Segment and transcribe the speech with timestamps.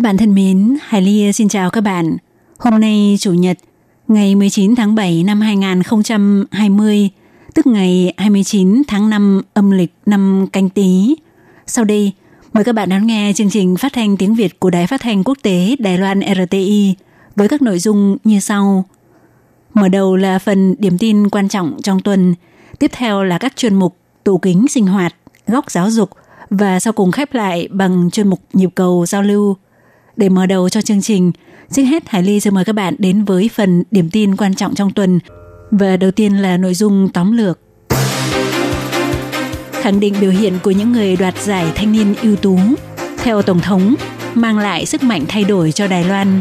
[0.00, 2.16] Các bạn thân mến, Hải Ly xin chào các bạn.
[2.58, 3.58] Hôm nay Chủ nhật,
[4.08, 7.10] ngày 19 tháng 7 năm 2020,
[7.54, 11.14] tức ngày 29 tháng 5 âm lịch năm canh tí.
[11.66, 12.12] Sau đây,
[12.52, 15.24] mời các bạn đón nghe chương trình phát thanh tiếng Việt của Đài Phát thanh
[15.24, 16.94] Quốc tế Đài Loan RTI
[17.36, 18.84] với các nội dung như sau.
[19.74, 22.34] Mở đầu là phần điểm tin quan trọng trong tuần,
[22.78, 25.14] tiếp theo là các chuyên mục tủ kính sinh hoạt,
[25.46, 26.10] góc giáo dục
[26.50, 29.56] và sau cùng khép lại bằng chuyên mục nhịp cầu giao lưu.
[30.20, 31.32] Để mở đầu cho chương trình,
[31.70, 34.74] trước hết Hải Ly sẽ mời các bạn đến với phần điểm tin quan trọng
[34.74, 35.18] trong tuần
[35.70, 37.58] và đầu tiên là nội dung tóm lược.
[39.72, 42.58] Khẳng định biểu hiện của những người đoạt giải thanh niên ưu tú,
[43.18, 43.94] theo Tổng thống,
[44.34, 46.40] mang lại sức mạnh thay đổi cho Đài Loan.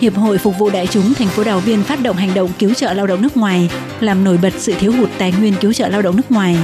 [0.00, 2.74] Hiệp hội Phục vụ Đại chúng thành phố Đào Viên phát động hành động cứu
[2.74, 5.88] trợ lao động nước ngoài, làm nổi bật sự thiếu hụt tài nguyên cứu trợ
[5.88, 6.56] lao động nước ngoài.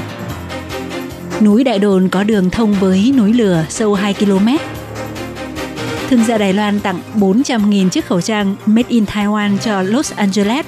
[1.41, 4.49] Núi Đại Đồn có đường thông với núi lửa sâu 2 km.
[6.11, 10.67] Thương gia Đài Loan tặng 400.000 chiếc khẩu trang Made in Taiwan cho Los Angeles.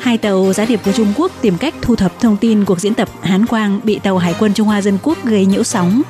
[0.00, 2.94] Hai tàu giá điệp của Trung Quốc tìm cách thu thập thông tin cuộc diễn
[2.94, 6.02] tập Hán Quang bị tàu Hải quân Trung Hoa Dân Quốc gây nhiễu sóng.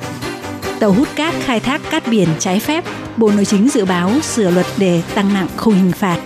[0.79, 2.83] Tàu hút cát khai thác cát biển trái phép,
[3.17, 6.19] Bộ Nội chính dự báo sửa luật để tăng nặng khung hình phạt.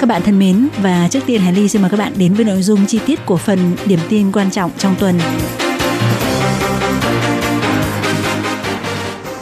[0.00, 2.44] Các bạn thân mến, và trước tiên Hải Ly xin mời các bạn đến với
[2.44, 5.18] nội dung chi tiết của phần điểm tin quan trọng trong tuần.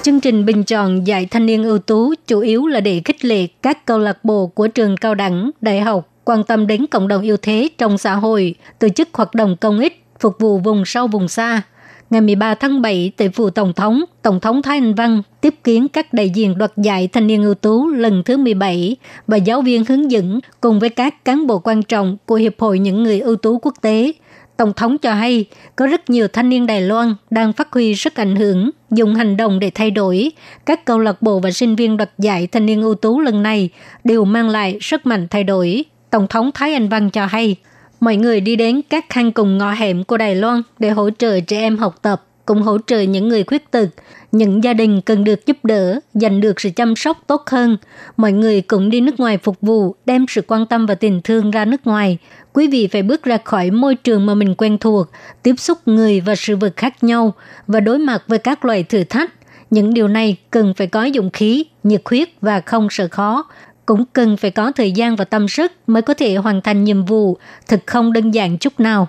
[0.05, 3.47] Chương trình bình chọn giải thanh niên ưu tú chủ yếu là để khích lệ
[3.63, 7.23] các câu lạc bộ của trường cao đẳng, đại học quan tâm đến cộng đồng
[7.23, 11.07] yêu thế trong xã hội, tổ chức hoạt động công ích, phục vụ vùng sâu
[11.07, 11.63] vùng xa.
[12.11, 15.89] Ngày 13 tháng 7, tại phủ Tổng thống, Tổng thống Thái Anh Văn tiếp kiến
[15.89, 19.85] các đại diện đoạt giải thanh niên ưu tú lần thứ 17 và giáo viên
[19.85, 23.37] hướng dẫn cùng với các cán bộ quan trọng của Hiệp hội những người ưu
[23.37, 24.13] tú quốc tế.
[24.57, 25.45] Tổng thống cho hay
[25.77, 29.37] có rất nhiều thanh niên Đài Loan đang phát huy sức ảnh hưởng, dùng hành
[29.37, 30.31] động để thay đổi.
[30.67, 33.71] Các câu lạc bộ và sinh viên đoạt giải thanh niên ưu tú lần này
[34.05, 35.85] đều mang lại sức mạnh thay đổi.
[36.11, 37.57] Tổng thống Thái Anh Văn cho hay,
[38.01, 41.41] mọi người đi đến các khăn cùng ngõ hẻm của Đài Loan để hỗ trợ
[41.41, 43.89] trẻ em học tập, cũng hỗ trợ những người khuyết tật,
[44.35, 47.77] những gia đình cần được giúp đỡ, giành được sự chăm sóc tốt hơn.
[48.17, 51.51] Mọi người cũng đi nước ngoài phục vụ, đem sự quan tâm và tình thương
[51.51, 52.19] ra nước ngoài.
[52.53, 55.07] Quý vị phải bước ra khỏi môi trường mà mình quen thuộc,
[55.43, 57.35] tiếp xúc người và sự vật khác nhau
[57.67, 59.33] và đối mặt với các loại thử thách.
[59.71, 63.45] Những điều này cần phải có dụng khí, nhiệt huyết và không sợ khó
[63.87, 67.05] cũng cần phải có thời gian và tâm sức mới có thể hoàn thành nhiệm
[67.05, 67.37] vụ,
[67.69, 69.09] Thật không đơn giản chút nào.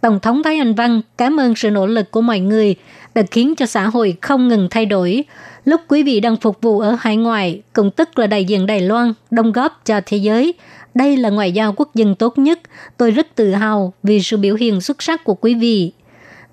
[0.00, 2.74] Tổng thống Thái Anh Văn cảm ơn sự nỗ lực của mọi người
[3.14, 5.24] đã khiến cho xã hội không ngừng thay đổi.
[5.64, 8.80] Lúc quý vị đang phục vụ ở hải ngoại, cũng tức là đại diện Đài
[8.80, 10.54] Loan, đóng góp cho thế giới.
[10.94, 12.60] Đây là ngoại giao quốc dân tốt nhất.
[12.96, 15.92] Tôi rất tự hào vì sự biểu hiện xuất sắc của quý vị.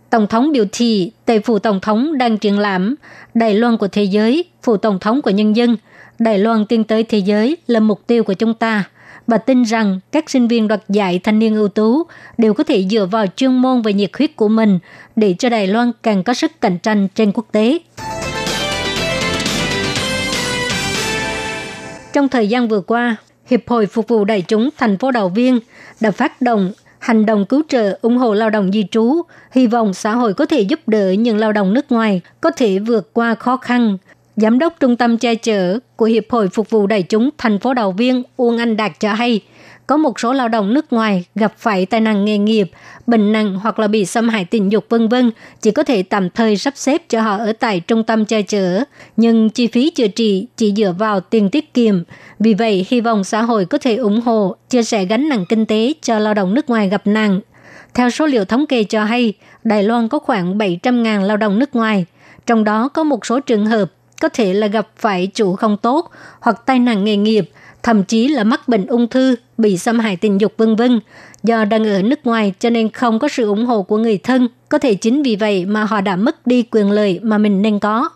[0.09, 2.95] Tổng thống biểu thị tại phủ tổng thống đang triển lãm
[3.33, 5.77] Đài Loan của thế giới, phủ tổng thống của nhân dân–
[6.19, 8.89] Đài Loan tiến tới thế giới là mục tiêu của chúng ta.
[9.27, 12.03] Bà tin rằng các sinh viên đoạt giải thanh niên ưu tú
[12.37, 14.79] đều có thể dựa vào chuyên môn và nhiệt huyết của mình
[15.15, 17.79] để cho Đài Loan càng có sức cạnh tranh trên quốc tế.
[22.13, 23.15] Trong thời gian vừa qua,
[23.49, 25.59] Hiệp hội Phục vụ Đại chúng thành phố Đào Viên
[25.99, 29.21] đã phát động hành động cứu trợ ủng hộ lao động di trú,
[29.51, 32.79] hy vọng xã hội có thể giúp đỡ những lao động nước ngoài có thể
[32.79, 33.97] vượt qua khó khăn
[34.41, 37.73] Giám đốc Trung tâm che chở của Hiệp hội Phục vụ Đại chúng thành phố
[37.73, 39.41] Đào Viên Uông Anh Đạt cho hay,
[39.87, 42.71] có một số lao động nước ngoài gặp phải tai nạn nghề nghiệp,
[43.07, 45.31] bệnh nặng hoặc là bị xâm hại tình dục vân vân,
[45.61, 48.83] chỉ có thể tạm thời sắp xếp cho họ ở tại trung tâm che chở,
[49.15, 52.03] nhưng chi phí chữa trị chỉ dựa vào tiền tiết kiệm.
[52.39, 55.65] Vì vậy, hy vọng xã hội có thể ủng hộ, chia sẻ gánh nặng kinh
[55.65, 57.39] tế cho lao động nước ngoài gặp nạn.
[57.93, 59.33] Theo số liệu thống kê cho hay,
[59.63, 62.05] Đài Loan có khoảng 700.000 lao động nước ngoài,
[62.45, 63.91] trong đó có một số trường hợp
[64.21, 67.49] có thể là gặp phải chủ không tốt hoặc tai nạn nghề nghiệp,
[67.83, 70.99] thậm chí là mắc bệnh ung thư, bị xâm hại tình dục vân vân.
[71.43, 74.47] Do đang ở nước ngoài cho nên không có sự ủng hộ của người thân,
[74.69, 77.79] có thể chính vì vậy mà họ đã mất đi quyền lợi mà mình nên
[77.79, 78.09] có.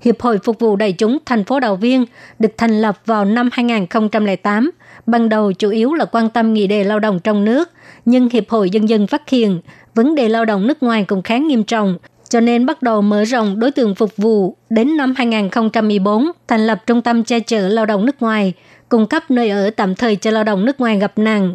[0.00, 2.04] Hiệp hội Phục vụ Đại chúng thành phố Đào Viên
[2.38, 4.70] được thành lập vào năm 2008,
[5.06, 7.70] ban đầu chủ yếu là quan tâm nghị đề lao động trong nước,
[8.04, 9.60] nhưng Hiệp hội Dân dân phát hiện
[9.94, 11.98] vấn đề lao động nước ngoài cũng khá nghiêm trọng,
[12.32, 16.82] cho nên bắt đầu mở rộng đối tượng phục vụ đến năm 2014 thành lập
[16.86, 18.52] trung tâm che chở lao động nước ngoài,
[18.88, 21.54] cung cấp nơi ở tạm thời cho lao động nước ngoài gặp nạn.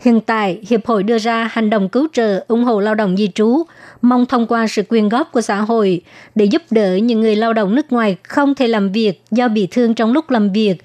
[0.00, 3.28] Hiện tại, Hiệp hội đưa ra hành động cứu trợ ủng hộ lao động di
[3.34, 3.62] trú,
[4.02, 6.00] mong thông qua sự quyên góp của xã hội
[6.34, 9.68] để giúp đỡ những người lao động nước ngoài không thể làm việc do bị
[9.70, 10.76] thương trong lúc làm việc,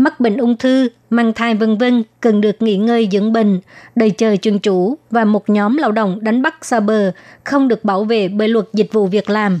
[0.00, 3.60] mắc bệnh ung thư, mang thai vân vân cần được nghỉ ngơi dưỡng bệnh,
[3.96, 7.12] đợi chờ chuyên chủ và một nhóm lao động đánh bắt xa bờ
[7.44, 9.60] không được bảo vệ bởi luật dịch vụ việc làm.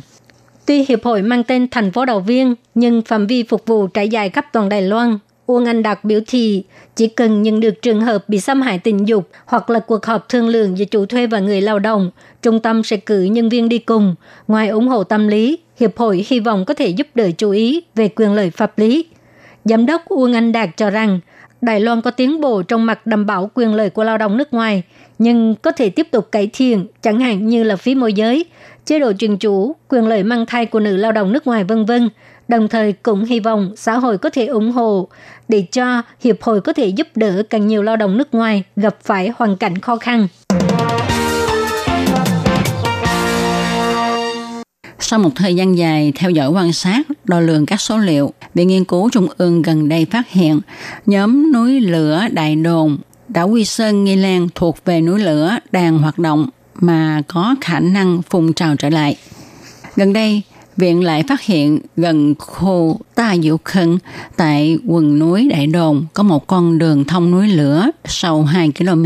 [0.66, 4.08] Tuy hiệp hội mang tên thành phố Đào Viên, nhưng phạm vi phục vụ trải
[4.08, 5.18] dài khắp toàn Đài Loan.
[5.46, 6.64] Uông Anh Đạt biểu thị
[6.96, 10.28] chỉ cần nhận được trường hợp bị xâm hại tình dục hoặc là cuộc họp
[10.28, 12.10] thương lượng giữa chủ thuê và người lao động,
[12.42, 14.14] trung tâm sẽ cử nhân viên đi cùng.
[14.48, 17.82] Ngoài ủng hộ tâm lý, hiệp hội hy vọng có thể giúp đỡ chú ý
[17.94, 19.04] về quyền lợi pháp lý.
[19.64, 21.20] Giám đốc Uông Anh Đạt cho rằng
[21.60, 24.54] Đài Loan có tiến bộ trong mặt đảm bảo quyền lợi của lao động nước
[24.54, 24.82] ngoài,
[25.18, 28.44] nhưng có thể tiếp tục cải thiện, chẳng hạn như là phí môi giới,
[28.84, 31.84] chế độ truyền chủ, quyền lợi mang thai của nữ lao động nước ngoài vân
[31.84, 32.08] vân.
[32.48, 35.08] Đồng thời cũng hy vọng xã hội có thể ủng hộ
[35.48, 38.96] để cho hiệp hội có thể giúp đỡ càng nhiều lao động nước ngoài gặp
[39.02, 40.28] phải hoàn cảnh khó khăn.
[45.00, 48.68] Sau một thời gian dài theo dõi quan sát, đo lường các số liệu, Viện
[48.68, 50.60] Nghiên cứu Trung ương gần đây phát hiện
[51.06, 52.98] nhóm núi lửa Đại Đồn,
[53.28, 57.80] đảo Quy Sơn, Nghi Lan thuộc về núi lửa đang hoạt động mà có khả
[57.80, 59.16] năng phun trào trở lại.
[59.96, 60.42] Gần đây,
[60.76, 63.98] Viện lại phát hiện gần khu Ta Diệu Khân
[64.36, 69.04] tại quần núi Đại Đồn có một con đường thông núi lửa sâu 2 km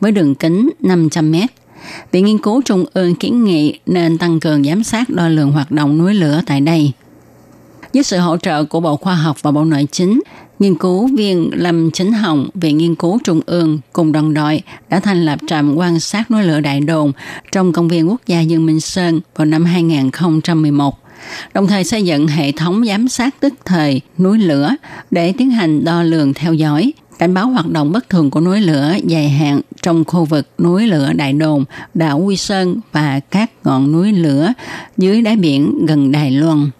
[0.00, 1.50] với đường kính 500 mét
[2.12, 5.70] Viện Nghiên cứu Trung ương kiến nghị nên tăng cường giám sát đo lường hoạt
[5.70, 6.92] động núi lửa tại đây.
[7.94, 10.20] Với sự hỗ trợ của Bộ Khoa học và Bộ Nội chính,
[10.58, 15.00] nghiên cứu viên Lâm Chính Hồng, Viện Nghiên cứu Trung ương cùng đồng đội đã
[15.00, 17.12] thành lập trạm quan sát núi lửa Đại Đồn
[17.52, 20.98] trong công viên quốc gia Dương Minh Sơn vào năm 2011
[21.54, 24.70] đồng thời xây dựng hệ thống giám sát tức thời núi lửa
[25.10, 28.60] để tiến hành đo lường theo dõi, cảnh báo hoạt động bất thường của núi
[28.60, 31.64] lửa dài hạn trong khu vực núi lửa Đại Đồn,
[31.94, 34.52] đảo Quy Sơn và các ngọn núi lửa
[34.96, 36.70] dưới đáy biển gần Đài Loan.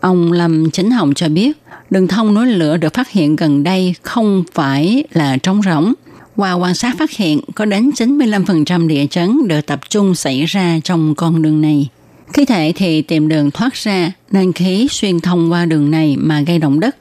[0.00, 1.52] Ông Lâm Chính Hồng cho biết,
[1.90, 5.92] đường thông núi lửa được phát hiện gần đây không phải là trống rỗng.
[6.36, 10.78] Qua quan sát phát hiện, có đến 95% địa chấn được tập trung xảy ra
[10.84, 11.88] trong con đường này.
[12.32, 16.40] Khi thể thì tìm đường thoát ra, nên khí xuyên thông qua đường này mà
[16.40, 16.96] gây động đất.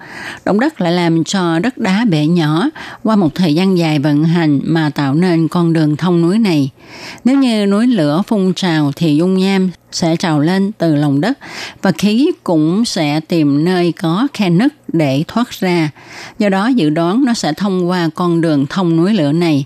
[0.45, 2.69] Động đất lại làm cho đất đá bể nhỏ
[3.03, 6.69] qua một thời gian dài vận hành mà tạo nên con đường thông núi này.
[7.23, 11.37] Nếu như núi lửa phun trào thì dung nham sẽ trào lên từ lòng đất
[11.81, 15.89] và khí cũng sẽ tìm nơi có khe nứt để thoát ra.
[16.39, 19.65] Do đó dự đoán nó sẽ thông qua con đường thông núi lửa này.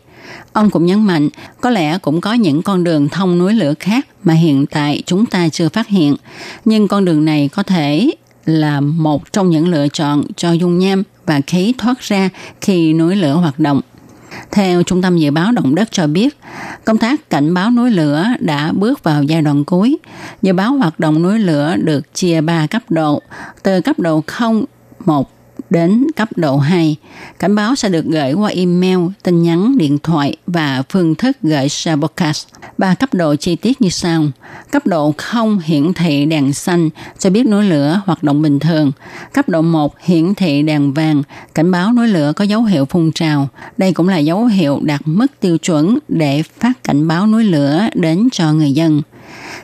[0.53, 1.29] Ông cũng nhấn mạnh,
[1.61, 5.25] có lẽ cũng có những con đường thông núi lửa khác mà hiện tại chúng
[5.25, 6.15] ta chưa phát hiện.
[6.65, 8.11] Nhưng con đường này có thể
[8.45, 12.29] là một trong những lựa chọn cho dung nham và khí thoát ra
[12.61, 13.81] khi núi lửa hoạt động.
[14.51, 16.37] Theo Trung tâm Dự báo Động đất cho biết,
[16.85, 19.97] công tác cảnh báo núi lửa đã bước vào giai đoạn cuối.
[20.41, 23.21] Dự báo hoạt động núi lửa được chia 3 cấp độ,
[23.63, 24.65] từ cấp độ 0,
[25.05, 25.31] 1,
[25.69, 26.95] đến cấp độ 2.
[27.39, 31.69] Cảnh báo sẽ được gửi qua email, tin nhắn, điện thoại và phương thức gửi
[31.69, 32.47] Sabocast.
[32.77, 34.25] Ba cấp độ chi tiết như sau.
[34.71, 36.89] Cấp độ 0 hiển thị đèn xanh
[37.19, 38.91] cho biết núi lửa hoạt động bình thường.
[39.33, 41.23] Cấp độ 1 hiển thị đèn vàng,
[41.55, 43.47] cảnh báo núi lửa có dấu hiệu phun trào.
[43.77, 47.87] Đây cũng là dấu hiệu đạt mức tiêu chuẩn để phát cảnh báo núi lửa
[47.93, 49.01] đến cho người dân.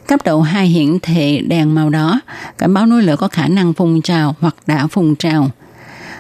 [0.08, 2.20] Cấp độ 2 hiển thị đèn màu đỏ,
[2.58, 5.50] cảnh báo núi lửa có khả năng phun trào hoặc đã phun trào.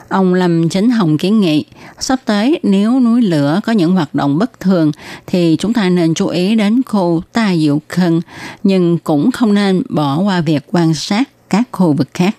[0.10, 1.66] Ông Lâm Chính Hồng kiến nghị,
[2.00, 4.92] sắp tới nếu núi lửa có những hoạt động bất thường
[5.28, 8.22] thì chúng ta nên chú ý đến khu Ta Diệu Khân,
[8.64, 12.36] nhưng cũng không nên bỏ qua việc quan sát các khu vực khác.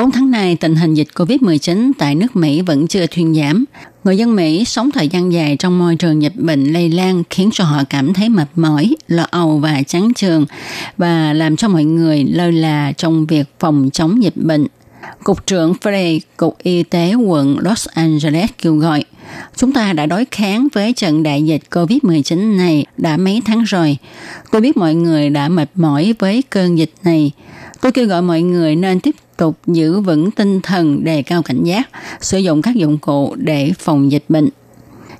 [0.00, 3.64] 4 tháng này, tình hình dịch COVID-19 tại nước Mỹ vẫn chưa thuyên giảm.
[4.04, 7.50] Người dân Mỹ sống thời gian dài trong môi trường dịch bệnh lây lan khiến
[7.52, 10.46] cho họ cảm thấy mệt mỏi, lo âu và chán trường
[10.96, 14.66] và làm cho mọi người lơ là trong việc phòng chống dịch bệnh.
[15.24, 19.04] Cục trưởng Frey, Cục Y tế quận Los Angeles kêu gọi
[19.56, 23.96] Chúng ta đã đối kháng với trận đại dịch COVID-19 này đã mấy tháng rồi.
[24.52, 27.32] Tôi biết mọi người đã mệt mỏi với cơn dịch này.
[27.80, 31.64] Tôi kêu gọi mọi người nên tiếp tục giữ vững tinh thần đề cao cảnh
[31.64, 34.48] giác, sử dụng các dụng cụ để phòng dịch bệnh.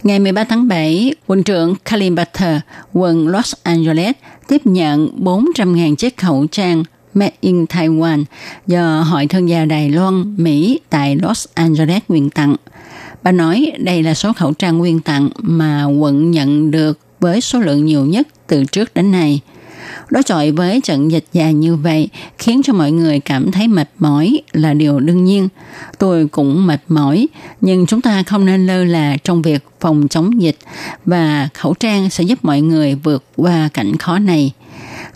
[0.03, 2.61] Ngày 13 tháng 7, quận trưởng Kalim Butter,
[2.93, 4.15] quận Los Angeles,
[4.49, 6.85] tiếp nhận 400.000 chiếc khẩu trang
[7.15, 8.25] Made in Taiwan
[8.67, 12.57] do Hội Thương gia Đài Loan, Mỹ tại Los Angeles quyên tặng.
[13.23, 17.59] Bà nói đây là số khẩu trang quyên tặng mà quận nhận được với số
[17.59, 19.41] lượng nhiều nhất từ trước đến nay.
[20.11, 23.91] Đối chọi với trận dịch dài như vậy khiến cho mọi người cảm thấy mệt
[23.99, 25.49] mỏi là điều đương nhiên.
[25.99, 27.29] Tôi cũng mệt mỏi,
[27.61, 30.59] nhưng chúng ta không nên lơ là trong việc phòng chống dịch
[31.05, 34.53] và khẩu trang sẽ giúp mọi người vượt qua cảnh khó này.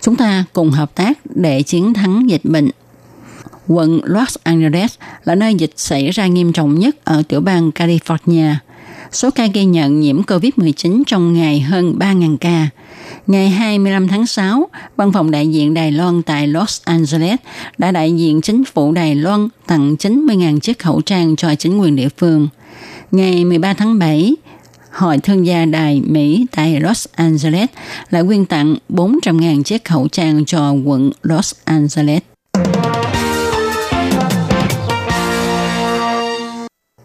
[0.01, 2.69] Chúng ta cùng hợp tác để chiến thắng dịch bệnh
[3.67, 8.55] quận Los Angeles là nơi dịch xảy ra nghiêm trọng nhất ở tiểu bang California.
[9.11, 12.69] Số ca ghi nhận nhiễm COVID-19 trong ngày hơn 3.000 ca.
[13.27, 17.39] Ngày 25 tháng 6, Văn phòng đại diện Đài Loan tại Los Angeles
[17.77, 21.95] đã đại diện chính phủ Đài Loan tặng 90.000 chiếc khẩu trang cho chính quyền
[21.95, 22.47] địa phương.
[23.11, 24.35] Ngày 13 tháng 7,
[24.91, 27.69] Hội Thương gia Đài Mỹ tại Los Angeles
[28.09, 32.21] lại quyên tặng 400.000 chiếc khẩu trang cho quận Los Angeles.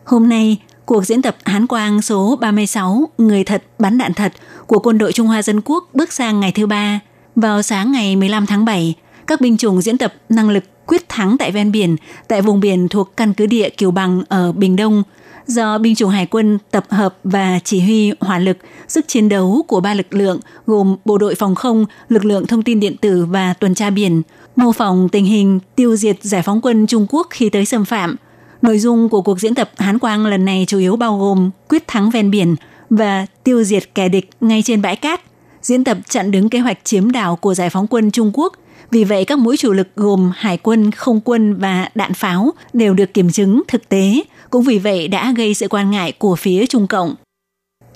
[0.04, 4.32] Hôm nay, cuộc diễn tập Hán Quang số 36 Người thật bắn đạn thật
[4.66, 7.00] của quân đội Trung Hoa Dân Quốc bước sang ngày thứ ba.
[7.37, 8.94] Vào sáng ngày 15 tháng 7,
[9.26, 11.96] các binh chủng diễn tập năng lực quyết thắng tại ven biển,
[12.28, 15.02] tại vùng biển thuộc căn cứ địa Kiều Bằng ở Bình Đông,
[15.46, 18.56] do binh chủng hải quân tập hợp và chỉ huy hỏa lực,
[18.88, 22.62] sức chiến đấu của ba lực lượng gồm bộ đội phòng không, lực lượng thông
[22.62, 24.22] tin điện tử và tuần tra biển,
[24.56, 28.16] mô phỏng tình hình tiêu diệt giải phóng quân Trung Quốc khi tới xâm phạm–
[28.62, 31.88] Nội dung của cuộc diễn tập Hán Quang lần này chủ yếu bao gồm quyết
[31.88, 32.57] thắng ven biển
[32.90, 35.21] và tiêu diệt kẻ địch ngay trên bãi cát,
[35.62, 38.55] diễn tập chặn đứng kế hoạch chiếm đảo của giải phóng quân Trung Quốc.
[38.90, 42.95] Vì vậy, các mũi chủ lực gồm hải quân, không quân và đạn pháo đều
[42.95, 46.67] được kiểm chứng thực tế, cũng vì vậy đã gây sự quan ngại của phía
[46.67, 47.14] Trung Cộng.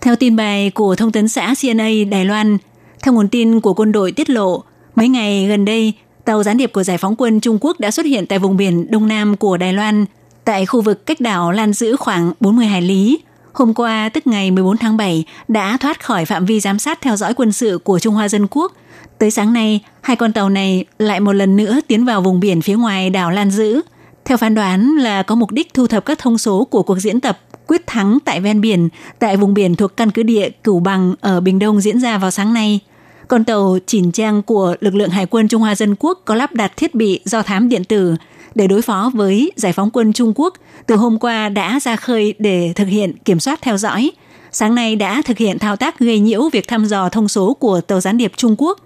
[0.01, 2.59] Theo tin bài của thông tấn xã CNA Đài Loan,
[3.03, 4.63] theo nguồn tin của quân đội tiết lộ,
[4.95, 5.93] mấy ngày gần đây,
[6.25, 8.91] tàu gián điệp của giải phóng quân Trung Quốc đã xuất hiện tại vùng biển
[8.91, 10.05] Đông Nam của Đài Loan–
[10.45, 13.19] tại khu vực cách đảo Lan Dữ khoảng 40 hải lý.
[13.53, 17.17] Hôm qua, tức ngày 14 tháng 7, đã thoát khỏi phạm vi giám sát theo
[17.17, 18.73] dõi quân sự của Trung Hoa Dân Quốc.
[19.19, 22.63] Tới sáng nay, hai con tàu này lại một lần nữa tiến vào vùng biển
[22.63, 23.83] phía ngoài đảo Lan Dữ
[24.25, 27.21] Theo phán đoán là có mục đích thu thập các thông số của cuộc diễn
[27.21, 31.15] tập quyết thắng tại ven biển, tại vùng biển thuộc căn cứ địa Cửu Bằng
[31.21, 32.81] ở Bình Đông diễn ra vào sáng nay.
[33.29, 36.53] Con tàu chỉnh trang của lực lượng Hải quân Trung Hoa Dân Quốc có lắp
[36.53, 38.17] đặt thiết bị do thám điện tử,
[38.55, 40.55] để đối phó với giải phóng quân Trung Quốc
[40.87, 44.11] từ hôm qua đã ra khơi để thực hiện kiểm soát theo dõi.
[44.53, 47.81] Sáng nay đã thực hiện thao tác gây nhiễu việc thăm dò thông số của
[47.81, 48.79] tàu gián điệp Trung Quốc.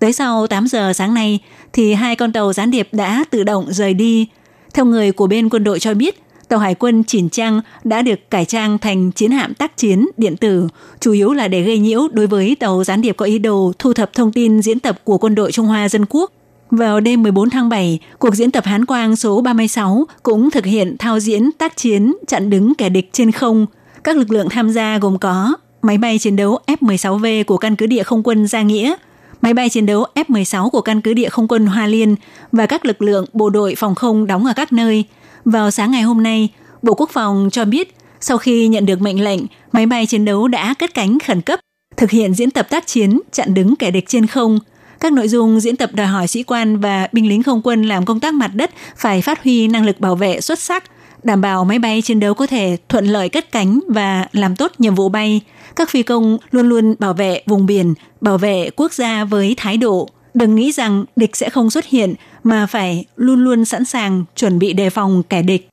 [0.00, 1.38] Tới sau 8 giờ sáng nay
[1.72, 4.28] thì hai con tàu gián điệp đã tự động rời đi.
[4.74, 8.30] Theo người của bên quân đội cho biết, tàu hải quân Chỉn Trang đã được
[8.30, 10.68] cải trang thành chiến hạm tác chiến điện tử,
[11.00, 13.92] chủ yếu là để gây nhiễu đối với tàu gián điệp có ý đồ thu
[13.92, 16.32] thập thông tin diễn tập của quân đội Trung Hoa Dân Quốc
[16.70, 20.96] vào đêm 14 tháng 7, cuộc diễn tập Hán Quang số 36 cũng thực hiện
[20.98, 23.66] thao diễn tác chiến chặn đứng kẻ địch trên không.
[24.04, 27.86] Các lực lượng tham gia gồm có máy bay chiến đấu F-16V của căn cứ
[27.86, 28.94] địa không quân Gia Nghĩa,
[29.40, 32.16] máy bay chiến đấu F-16 của căn cứ địa không quân Hoa Liên
[32.52, 35.04] và các lực lượng bộ đội phòng không đóng ở các nơi.
[35.44, 36.48] Vào sáng ngày hôm nay,
[36.82, 39.40] Bộ Quốc phòng cho biết sau khi nhận được mệnh lệnh,
[39.72, 41.60] máy bay chiến đấu đã cất cánh khẩn cấp,
[41.96, 44.58] thực hiện diễn tập tác chiến chặn đứng kẻ địch trên không–
[45.00, 48.04] các nội dung diễn tập đòi hỏi sĩ quan và binh lính không quân làm
[48.04, 50.84] công tác mặt đất phải phát huy năng lực bảo vệ xuất sắc,
[51.22, 54.72] đảm bảo máy bay chiến đấu có thể thuận lợi cất cánh và làm tốt
[54.78, 55.40] nhiệm vụ bay.
[55.76, 59.76] Các phi công luôn luôn bảo vệ vùng biển, bảo vệ quốc gia với thái
[59.76, 64.24] độ đừng nghĩ rằng địch sẽ không xuất hiện mà phải luôn luôn sẵn sàng
[64.36, 65.68] chuẩn bị đề phòng kẻ địch.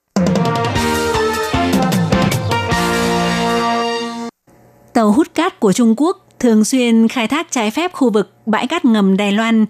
[4.93, 8.67] Tàu hút cát của Trung Quốc thường xuyên khai thác trái phép khu vực bãi
[8.67, 9.65] cát ngầm Đài Loan,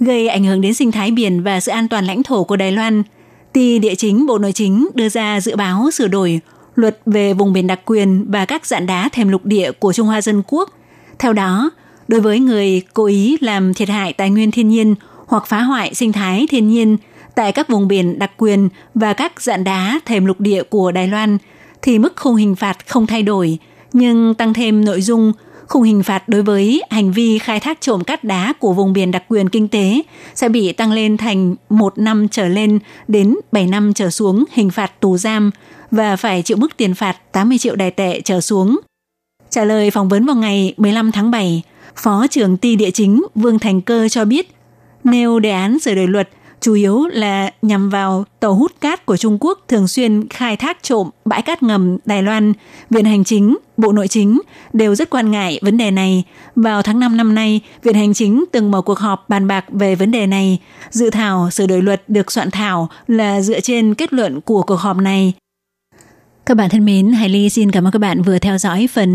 [0.00, 2.72] gây ảnh hưởng đến sinh thái biển và sự an toàn lãnh thổ của Đài
[2.72, 3.02] Loan.
[3.52, 6.40] Ty Địa chính Bộ Nội chính đưa ra dự báo sửa đổi
[6.74, 10.06] luật về vùng biển đặc quyền và các dạng đá thềm lục địa của Trung
[10.06, 10.70] Hoa Dân Quốc.
[11.18, 11.70] Theo đó,
[12.08, 14.94] đối với người cố ý làm thiệt hại tài nguyên thiên nhiên
[15.26, 16.96] hoặc phá hoại sinh thái thiên nhiên
[17.34, 21.08] tại các vùng biển đặc quyền và các dạng đá thềm lục địa của Đài
[21.08, 21.38] Loan,
[21.82, 23.58] thì mức khung hình phạt không thay đổi,
[23.92, 25.32] nhưng tăng thêm nội dung
[25.68, 29.10] khung hình phạt đối với hành vi khai thác trộm cát đá của vùng biển
[29.10, 30.02] đặc quyền kinh tế
[30.34, 34.70] sẽ bị tăng lên thành 1 năm trở lên đến 7 năm trở xuống hình
[34.70, 35.50] phạt tù giam
[35.90, 38.80] và phải chịu mức tiền phạt 80 triệu đài tệ trở xuống.
[39.50, 41.62] Trả lời phỏng vấn vào ngày 15 tháng 7,
[41.96, 44.50] Phó trưởng ty địa chính Vương Thành Cơ cho biết,
[45.04, 46.28] nêu đề án sửa đổi luật
[46.60, 50.82] chủ yếu là nhằm vào tàu hút cát của Trung Quốc thường xuyên khai thác
[50.82, 52.52] trộm bãi cát ngầm Đài Loan.
[52.90, 54.40] Viện Hành Chính, Bộ Nội Chính
[54.72, 56.24] đều rất quan ngại vấn đề này.
[56.56, 59.94] Vào tháng 5 năm nay, Viện Hành Chính từng mở cuộc họp bàn bạc về
[59.94, 60.58] vấn đề này.
[60.90, 64.80] Dự thảo sửa đổi luật được soạn thảo là dựa trên kết luận của cuộc
[64.80, 65.34] họp này.
[66.46, 69.14] Các bạn thân mến, Hải Ly xin cảm ơn các bạn vừa theo dõi phần